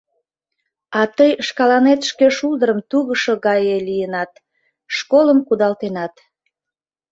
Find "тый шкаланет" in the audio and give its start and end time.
1.15-2.01